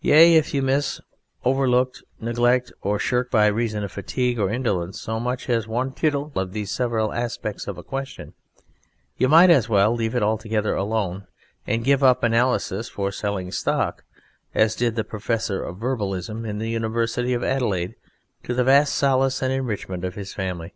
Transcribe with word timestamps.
Yea, 0.00 0.34
if 0.34 0.52
you 0.52 0.60
miss, 0.60 1.00
overlook, 1.44 1.98
neglect, 2.20 2.72
or 2.80 2.98
shirk 2.98 3.30
by 3.30 3.46
reason 3.46 3.84
of 3.84 3.92
fatigue 3.92 4.36
or 4.36 4.50
indolence, 4.50 5.00
so 5.00 5.20
much 5.20 5.48
as 5.48 5.68
one 5.68 5.92
tittle 5.92 6.32
of 6.34 6.50
these 6.52 6.68
several 6.68 7.12
aspects 7.12 7.68
of 7.68 7.78
a 7.78 7.82
question 7.84 8.34
you 9.18 9.28
might 9.28 9.50
as 9.50 9.68
well 9.68 9.94
leave 9.94 10.16
it 10.16 10.22
altogether 10.24 10.74
alone 10.74 11.28
and 11.64 11.84
give 11.84 12.02
up 12.02 12.24
analysis 12.24 12.88
for 12.88 13.12
selling 13.12 13.52
stock, 13.52 14.02
as 14.52 14.74
did 14.74 14.96
the 14.96 15.04
Professor 15.04 15.62
of 15.62 15.78
Verbalism 15.78 16.44
in 16.44 16.58
the 16.58 16.68
University 16.70 17.32
of 17.32 17.44
Adelaide 17.44 17.94
to 18.42 18.54
the 18.54 18.64
vast 18.64 18.92
solace 18.92 19.42
and 19.42 19.52
enrichment 19.52 20.04
of 20.04 20.16
his 20.16 20.34
family. 20.34 20.74